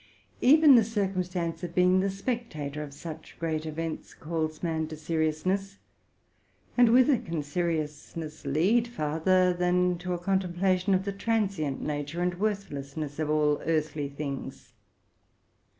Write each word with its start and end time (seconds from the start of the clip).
Even 0.41 0.73
the 0.73 0.83
circumstance 0.83 1.61
of 1.63 1.75
being 1.75 1.99
the 1.99 2.09
spectator 2.09 2.81
of 2.81 2.91
such 2.91 3.37
great 3.37 3.67
events 3.67 4.15
calls 4.15 4.63
man 4.63 4.87
to 4.87 4.97
seriousness; 4.97 5.77
and 6.75 6.89
whither 6.89 7.19
can 7.19 7.43
seri 7.43 7.77
ousness 7.77 8.43
lead 8.51 8.87
farther 8.87 9.53
than 9.53 9.99
to 9.99 10.13
a 10.13 10.17
contemplation 10.17 10.95
of 10.95 11.05
the 11.05 11.13
transient 11.13 11.83
nature 11.83 12.19
and 12.23 12.39
worthlessness 12.39 13.19
of 13.19 13.29
all 13.29 13.61
earthly 13.63 14.09
things? 14.09 14.73